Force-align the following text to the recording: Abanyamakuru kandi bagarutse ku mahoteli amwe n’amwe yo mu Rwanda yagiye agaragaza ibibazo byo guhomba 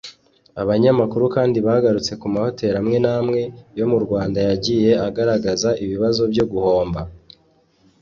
Abanyamakuru 0.61 1.25
kandi 1.35 1.57
bagarutse 1.67 2.13
ku 2.21 2.25
mahoteli 2.33 2.75
amwe 2.81 2.97
n’amwe 3.03 3.41
yo 3.79 3.85
mu 3.91 3.97
Rwanda 4.05 4.39
yagiye 4.47 4.91
agaragaza 5.07 5.69
ibibazo 5.83 6.21
byo 6.31 6.45
guhomba 6.51 7.01